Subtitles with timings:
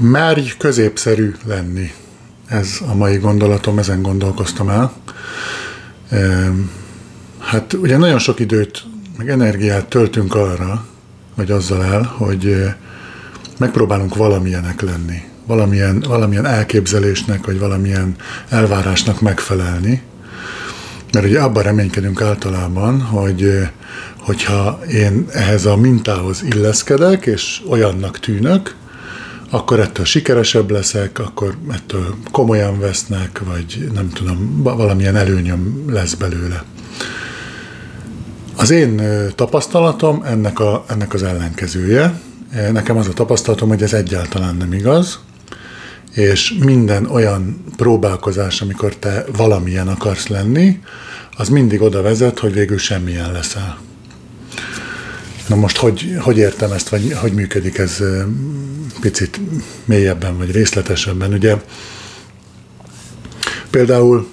[0.00, 1.92] Merj középszerű lenni.
[2.46, 4.92] Ez a mai gondolatom, ezen gondolkoztam el.
[7.38, 8.84] Hát ugye nagyon sok időt,
[9.16, 10.84] meg energiát töltünk arra,
[11.34, 12.64] vagy azzal el, hogy
[13.58, 18.16] megpróbálunk valamilyenek lenni, valamilyen, valamilyen elképzelésnek, vagy valamilyen
[18.48, 20.02] elvárásnak megfelelni.
[21.12, 23.68] Mert ugye abban reménykedünk általában, hogy
[24.18, 28.76] hogyha én ehhez a mintához illeszkedek, és olyannak tűnök,
[29.50, 36.64] akkor ettől sikeresebb leszek, akkor ettől komolyan vesznek, vagy nem tudom, valamilyen előnyöm lesz belőle.
[38.56, 39.02] Az én
[39.34, 42.20] tapasztalatom ennek, a, ennek az ellenkezője.
[42.72, 45.18] Nekem az a tapasztalatom, hogy ez egyáltalán nem igaz,
[46.12, 50.80] és minden olyan próbálkozás, amikor te valamilyen akarsz lenni,
[51.36, 53.78] az mindig oda vezet, hogy végül semmilyen leszel.
[55.48, 58.02] Na most hogy, hogy értem ezt, vagy hogy működik ez
[59.00, 59.40] picit
[59.84, 61.32] mélyebben, vagy részletesebben?
[61.32, 61.56] Ugye
[63.70, 64.28] például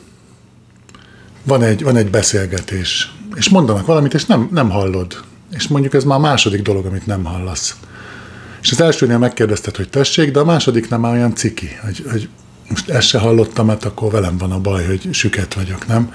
[1.43, 5.23] van egy, van egy beszélgetés, és mondanak valamit, és nem, nem hallod.
[5.51, 7.75] És mondjuk ez már a második dolog, amit nem hallasz.
[8.61, 12.29] És az elsőnél megkérdezted, hogy tessék, de a második nem olyan ciki, hogy, hogy
[12.69, 16.13] most ezt se hallottam, mert akkor velem van a baj, hogy süket vagyok, nem?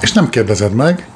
[0.00, 1.08] És nem kérdezed meg,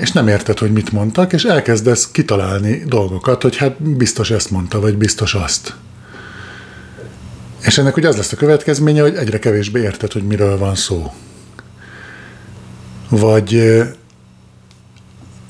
[0.00, 4.80] és nem érted, hogy mit mondtak, és elkezdesz kitalálni dolgokat, hogy hát biztos ezt mondta,
[4.80, 5.74] vagy biztos azt.
[7.60, 11.12] És ennek ugye az lesz a következménye, hogy egyre kevésbé érted, hogy miről van szó.
[13.08, 13.54] Vagy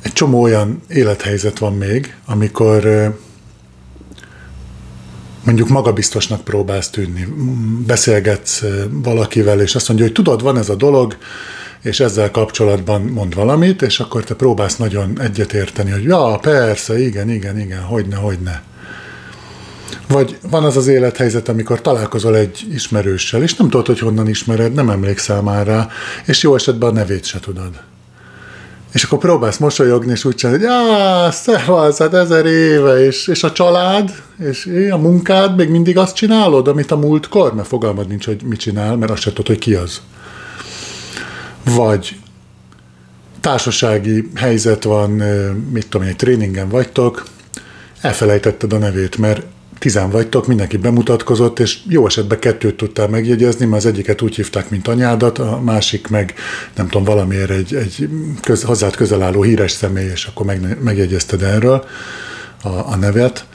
[0.03, 3.13] egy csomó olyan élethelyzet van még, amikor
[5.45, 7.27] mondjuk magabiztosnak próbálsz tűnni,
[7.87, 11.17] beszélgetsz valakivel, és azt mondja, hogy tudod, van ez a dolog,
[11.83, 17.31] és ezzel kapcsolatban mond valamit, és akkor te próbálsz nagyon egyetérteni, hogy ja, persze, igen,
[17.31, 18.63] igen, igen, hogyne, hogyne.
[20.09, 24.73] Vagy van az az élethelyzet, amikor találkozol egy ismerőssel, és nem tudod, hogy honnan ismered,
[24.73, 25.89] nem emlékszel már rá,
[26.25, 27.71] és jó esetben a nevét se tudod.
[28.93, 33.43] És akkor próbálsz mosolyogni, és úgy csinálni, hogy ah, szevasz, hát ezer éve, és, és
[33.43, 38.27] a család, és a munkád, még mindig azt csinálod, amit a múltkor, mert fogalmad nincs,
[38.27, 40.01] hogy mit csinál, mert azt se tudod, hogy ki az
[41.65, 42.17] vagy
[43.41, 45.11] társasági helyzet van,
[45.73, 47.25] mit tudom egy tréningen vagytok,
[48.01, 49.43] elfelejtetted a nevét, mert
[49.79, 54.71] tizen vagytok, mindenki bemutatkozott, és jó esetben kettőt tudtál megjegyezni, mert az egyiket úgy hívták,
[54.71, 56.35] mint anyádat, a másik meg,
[56.77, 58.09] nem tudom, valamiért egy, egy
[58.43, 61.85] köz, hozzád közel álló híres személy, és akkor meg, megjegyezted erről
[62.63, 63.47] a, a nevet.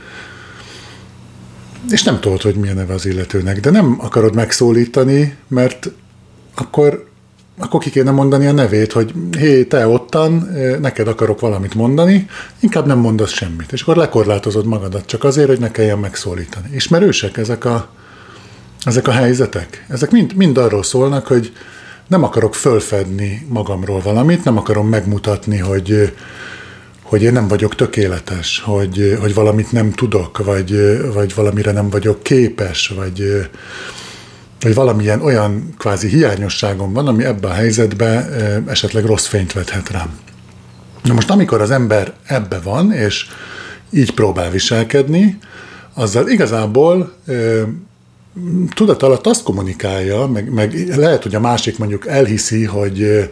[1.89, 5.91] És nem tudod, hogy milyen neve az illetőnek, de nem akarod megszólítani, mert
[6.55, 7.07] akkor
[7.57, 10.49] akkor ki kéne mondani a nevét, hogy hé, te ottan,
[10.81, 12.27] neked akarok valamit mondani,
[12.59, 13.71] inkább nem mondasz semmit.
[13.71, 16.69] És akkor lekorlátozod magadat csak azért, hogy ne kelljen megszólítani.
[16.73, 17.87] Ismerősek ezek a,
[18.83, 19.85] ezek a helyzetek?
[19.89, 21.53] Ezek mind, mind arról szólnak, hogy
[22.07, 26.13] nem akarok fölfedni magamról valamit, nem akarom megmutatni, hogy,
[27.01, 32.23] hogy én nem vagyok tökéletes, hogy, hogy valamit nem tudok, vagy, vagy valamire nem vagyok
[32.23, 33.47] képes, vagy,
[34.65, 38.33] hogy valamilyen olyan kvázi hiányosságom van, ami ebben a helyzetben
[38.67, 40.19] esetleg rossz fényt vethet rám.
[41.03, 43.27] Na most amikor az ember ebbe van, és
[43.89, 45.37] így próbál viselkedni,
[45.93, 47.13] azzal igazából
[48.73, 53.29] tudat alatt azt kommunikálja, meg, meg lehet, hogy a másik mondjuk elhiszi, hogy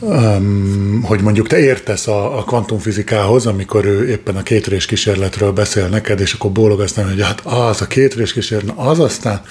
[0.00, 5.88] um, hogy mondjuk te értesz a, a kvantumfizikához, amikor ő éppen a kétrés kísérletről beszél
[5.88, 9.42] neked, és akkor bólogasz nem, hogy hát az a kétrés kísérlet, az aztán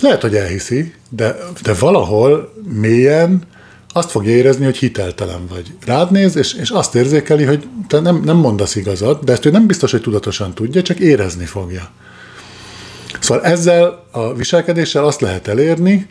[0.00, 3.42] lehet, hogy elhiszi, de, de valahol mélyen
[3.92, 5.72] azt fogja érezni, hogy hiteltelen vagy.
[5.86, 9.50] Rád néz, és, és azt érzékeli, hogy te nem, nem mondasz igazat, de ezt ő
[9.50, 11.88] nem biztos, hogy tudatosan tudja, csak érezni fogja.
[13.20, 16.06] Szóval ezzel a viselkedéssel azt lehet elérni,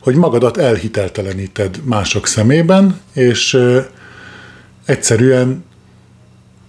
[0.00, 3.58] hogy magadat elhitelteleníted mások szemében, és
[4.84, 5.64] egyszerűen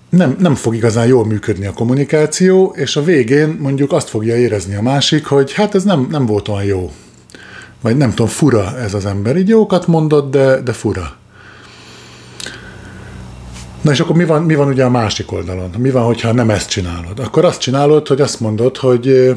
[0.10, 4.76] nem, nem fog igazán jól működni a kommunikáció, és a végén mondjuk azt fogja érezni
[4.76, 6.92] a másik, hogy hát ez nem, nem volt olyan jó.
[7.82, 9.38] Vagy nem tudom, fura ez az ember.
[9.38, 11.16] Így jókat mondott, de, de fura.
[13.82, 15.70] Na és akkor mi van, mi van ugye a másik oldalon?
[15.78, 17.20] Mi van, hogyha nem ezt csinálod?
[17.20, 19.36] Akkor azt csinálod, hogy azt mondod, hogy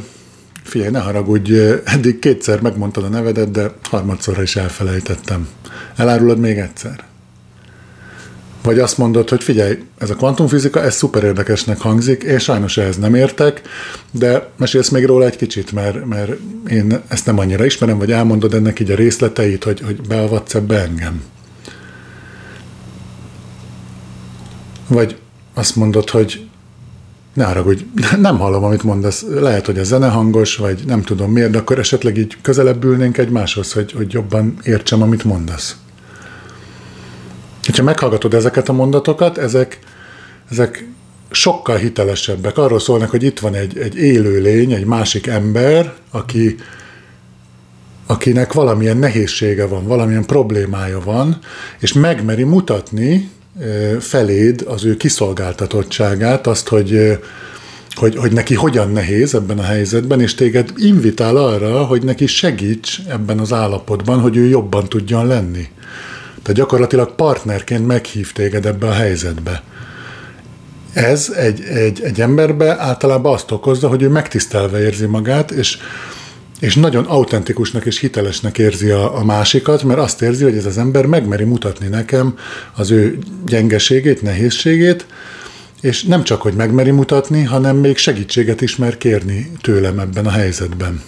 [0.63, 1.55] Figyelj, ne haragudj,
[1.85, 5.49] eddig kétszer megmondtad a nevedet, de harmadszorra is elfelejtettem.
[5.97, 7.05] Elárulod még egyszer?
[8.63, 12.97] Vagy azt mondod, hogy figyelj, ez a kvantumfizika, ez szuper érdekesnek hangzik, és sajnos ehhez
[12.97, 13.61] nem értek,
[14.11, 16.33] de mesélsz még róla egy kicsit, mert, mert
[16.69, 20.83] én ezt nem annyira ismerem, vagy elmondod ennek így a részleteit, hogy, hogy beavatsz ebbe
[20.83, 21.23] engem.
[24.89, 25.17] Vagy
[25.55, 26.49] azt mondod, hogy
[27.35, 27.85] ne haragudj,
[28.19, 31.79] nem hallom, amit mondasz, lehet, hogy a zene hangos, vagy nem tudom miért, de akkor
[31.79, 35.77] esetleg így közelebb ülnénk egymáshoz, hogy, hogy jobban értsem, amit mondasz.
[37.77, 39.79] Ha meghallgatod ezeket a mondatokat, ezek,
[40.51, 40.89] ezek
[41.31, 42.59] sokkal hitelesebbek.
[42.59, 46.57] Arról szólnak, hogy itt van egy, egy élő lény, egy másik ember, aki,
[48.07, 51.39] akinek valamilyen nehézsége van, valamilyen problémája van,
[51.79, 53.31] és megmeri mutatni
[54.01, 57.19] feléd az ő kiszolgáltatottságát, azt, hogy,
[57.95, 62.99] hogy, hogy neki hogyan nehéz ebben a helyzetben, és téged invitál arra, hogy neki segíts
[63.09, 65.69] ebben az állapotban, hogy ő jobban tudjon lenni.
[66.43, 69.63] Tehát gyakorlatilag partnerként meghív téged ebbe a helyzetbe.
[70.93, 75.79] Ez egy, egy, egy emberbe általában azt okozza, hogy ő megtisztelve érzi magát, és,
[76.61, 80.79] és nagyon autentikusnak és hitelesnek érzi a, a másikat, mert azt érzi, hogy ez az
[80.79, 82.39] ember megmeri mutatni nekem
[82.75, 85.07] az ő gyengeségét, nehézségét,
[85.81, 90.31] és nem csak, hogy megmeri mutatni, hanem még segítséget is mer kérni tőlem ebben a
[90.31, 91.03] helyzetben.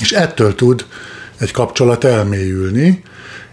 [0.00, 0.86] És ettől tud
[1.38, 3.02] egy kapcsolat elmélyülni,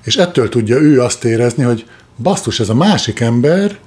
[0.04, 1.86] és ettől tudja ő azt érezni, hogy
[2.18, 3.78] basztus, ez a másik ember,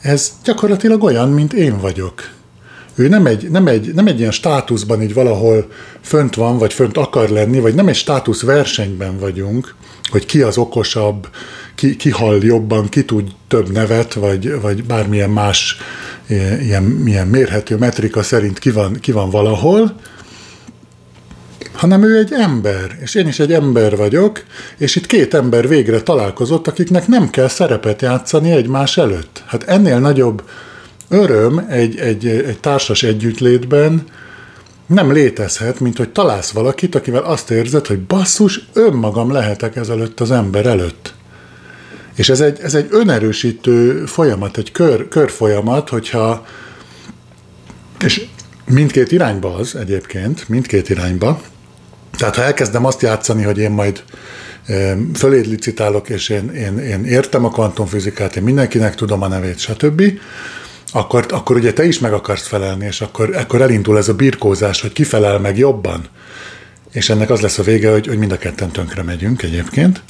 [0.00, 2.37] ez gyakorlatilag olyan, mint én vagyok.
[2.98, 6.96] Ő nem egy, nem egy, nem egy ilyen státuszban így valahol fönt van, vagy fönt
[6.96, 9.74] akar lenni, vagy nem egy státusz versenyben vagyunk,
[10.10, 11.28] hogy ki az okosabb,
[11.74, 15.76] ki, ki hall jobban, ki tud több nevet, vagy, vagy bármilyen más
[16.60, 19.94] ilyen, ilyen mérhető metrika szerint ki van, ki van valahol,
[21.72, 24.44] hanem ő egy ember, és én is egy ember vagyok,
[24.78, 29.42] és itt két ember végre találkozott, akiknek nem kell szerepet játszani egymás előtt.
[29.46, 30.42] Hát ennél nagyobb
[31.08, 34.04] öröm egy, egy, egy társas együttlétben
[34.86, 40.30] nem létezhet, mint hogy találsz valakit, akivel azt érzed, hogy basszus, önmagam lehetek ezelőtt az
[40.30, 41.14] ember előtt.
[42.14, 46.46] És ez egy, ez egy önerősítő folyamat, egy kör, körfolyamat, hogyha
[48.04, 48.26] és
[48.64, 51.40] mindkét irányba az egyébként, mindkét irányba,
[52.18, 54.02] tehát ha elkezdem azt játszani, hogy én majd
[55.14, 60.02] föléd licitálok, és én, én, én értem a kvantumfizikát, én mindenkinek tudom a nevét, stb.,
[60.92, 64.80] akkor, akkor ugye te is meg akarsz felelni, és akkor, akkor elindul ez a birkózás,
[64.80, 66.08] hogy ki felel meg jobban.
[66.92, 70.02] És ennek az lesz a vége, hogy, hogy mind a ketten tönkre megyünk egyébként.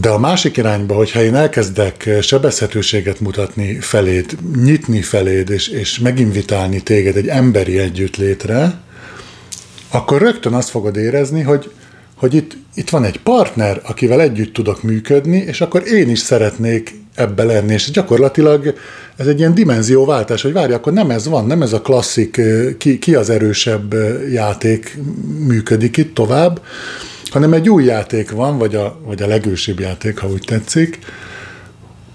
[0.00, 6.82] De a másik irányba, hogyha én elkezdek sebezhetőséget mutatni feléd, nyitni feléd, és, és meginvitálni
[6.82, 8.80] téged egy emberi együttlétre,
[9.90, 11.70] akkor rögtön azt fogod érezni, hogy,
[12.14, 17.01] hogy itt, itt van egy partner, akivel együtt tudok működni, és akkor én is szeretnék
[17.14, 18.74] ebbe lenni, és gyakorlatilag
[19.16, 22.40] ez egy ilyen dimenzióváltás, hogy várj, akkor nem ez van, nem ez a klasszik
[22.78, 23.94] ki, ki az erősebb
[24.32, 24.98] játék
[25.38, 26.60] működik itt tovább,
[27.30, 30.98] hanem egy új játék van, vagy a, vagy a legősibb játék, ha úgy tetszik,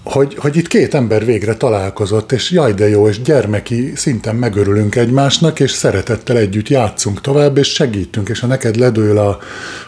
[0.08, 4.96] hogy, hogy itt két ember végre találkozott, és jaj de jó, és gyermeki szinten megörülünk
[4.96, 9.38] egymásnak, és szeretettel együtt játszunk tovább, és segítünk, és ha neked ledől a,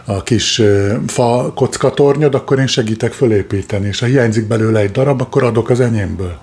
[0.05, 0.63] a kis
[1.07, 5.81] fa kockatornyod, akkor én segítek fölépíteni, és ha hiányzik belőle egy darab, akkor adok az
[5.81, 6.39] enyémből.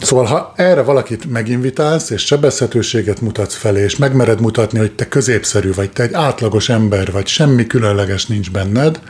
[0.00, 5.72] Szóval, ha erre valakit meginvitálsz, és sebezhetőséget mutatsz felé, és megmered mutatni, hogy te középszerű
[5.72, 9.00] vagy, te egy átlagos ember vagy, semmi különleges nincs benned,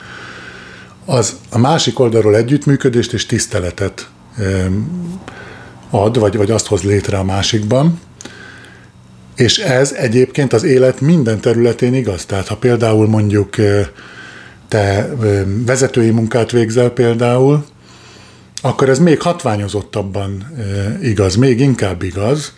[1.04, 4.08] az a másik oldalról együttműködést és tiszteletet
[5.90, 8.00] ad, vagy, vagy azt hoz létre a másikban.
[9.36, 12.24] És ez egyébként az élet minden területén igaz.
[12.24, 13.54] Tehát ha például mondjuk
[14.68, 15.14] te
[15.66, 17.64] vezetői munkát végzel például,
[18.62, 20.46] akkor ez még hatványozottabban
[21.02, 22.52] igaz, még inkább igaz,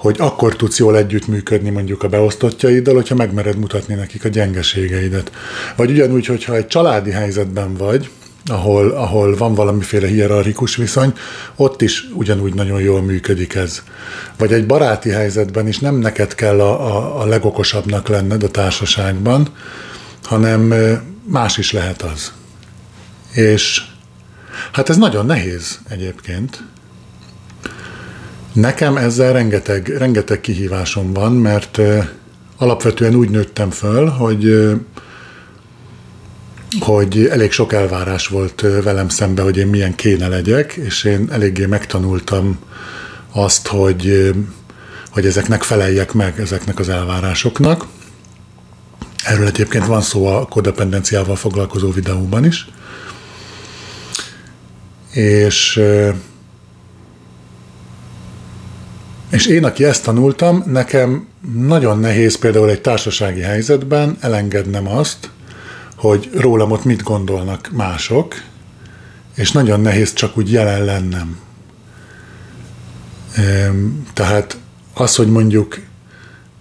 [0.00, 5.32] hogy akkor tudsz jól együttműködni mondjuk a beosztottjaiddal, hogyha megmered mutatni nekik a gyengeségeidet.
[5.76, 8.10] Vagy ugyanúgy, hogyha egy családi helyzetben vagy,
[8.46, 11.12] ahol, ahol van valamiféle hierarchikus viszony,
[11.56, 13.82] ott is ugyanúgy nagyon jól működik ez.
[14.38, 19.48] Vagy egy baráti helyzetben is nem neked kell a, a, a legokosabbnak lenned a társaságban,
[20.22, 20.74] hanem
[21.24, 22.32] más is lehet az.
[23.32, 23.82] És
[24.72, 26.62] hát ez nagyon nehéz egyébként,
[28.52, 31.80] Nekem ezzel rengeteg, rengeteg kihívásom van, mert
[32.56, 34.70] alapvetően úgy nőttem föl, hogy
[36.80, 41.66] hogy elég sok elvárás volt velem szembe, hogy én milyen kéne legyek, és én eléggé
[41.66, 42.58] megtanultam
[43.32, 44.32] azt, hogy,
[45.10, 47.86] hogy ezeknek feleljek meg, ezeknek az elvárásoknak.
[49.24, 52.68] Erről egyébként van szó a kodependenciával foglalkozó videóban is.
[55.12, 55.82] És
[59.30, 65.30] És én, aki ezt tanultam, nekem nagyon nehéz például egy társasági helyzetben elengednem azt,
[65.96, 68.34] hogy rólam ott mit gondolnak mások,
[69.34, 71.38] és nagyon nehéz csak úgy jelen lennem.
[74.14, 74.56] Tehát
[74.94, 75.80] az, hogy mondjuk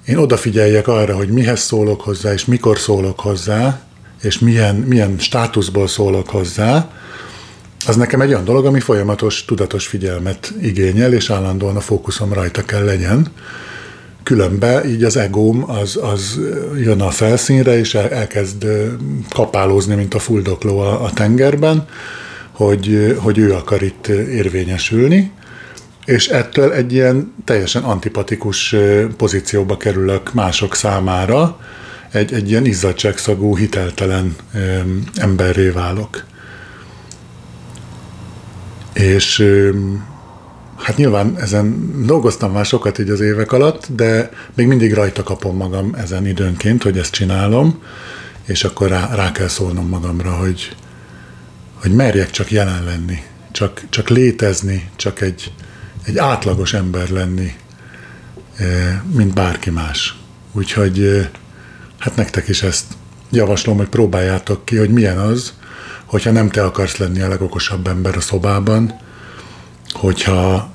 [0.06, 3.82] én odafigyeljek arra, hogy mihez szólok hozzá, és mikor szólok hozzá,
[4.22, 6.92] és milyen, milyen státuszból szólok hozzá,
[7.90, 12.66] az nekem egy olyan dolog, ami folyamatos, tudatos figyelmet igényel, és állandóan a fókuszom rajta
[12.66, 13.28] kell legyen.
[14.24, 16.40] Különben így az egóm az, az
[16.78, 18.66] jön a felszínre, és el, elkezd
[19.30, 21.88] kapálózni, mint a fuldokló a, a tengerben,
[22.52, 25.32] hogy, hogy ő akar itt érvényesülni,
[26.06, 28.76] és ettől egy ilyen teljesen antipatikus
[29.18, 31.60] pozícióba kerülök mások számára,
[32.12, 34.36] egy, egy ilyen izzadságszagú, hiteltelen
[35.16, 36.28] emberré válok.
[39.00, 39.46] És
[40.78, 45.56] hát nyilván ezen dolgoztam már sokat így az évek alatt, de még mindig rajta kapom
[45.56, 47.84] magam ezen időnként, hogy ezt csinálom,
[48.46, 50.76] és akkor rá, rá kell szólnom magamra, hogy,
[51.74, 55.54] hogy merjek csak jelen lenni, csak, csak létezni, csak egy,
[56.04, 57.54] egy átlagos ember lenni,
[59.16, 60.18] mint bárki más.
[60.52, 61.30] Úgyhogy
[61.98, 62.86] hát nektek is ezt
[63.32, 65.54] javaslom, hogy próbáljátok ki, hogy milyen az,
[66.10, 69.00] hogyha nem te akarsz lenni a legokosabb ember a szobában,
[69.92, 70.74] hogyha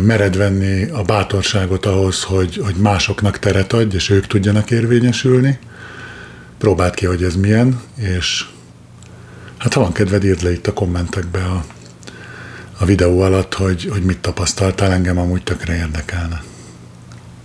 [0.00, 5.58] mered venni a bátorságot ahhoz, hogy, hogy másoknak teret adj, és ők tudjanak érvényesülni.
[6.58, 8.44] Próbáld ki, hogy ez milyen, és
[9.58, 11.64] hát ha van kedved, írd le itt a kommentekbe a,
[12.78, 16.42] a videó alatt, hogy, hogy mit tapasztaltál, engem amúgy tökre érdekelne.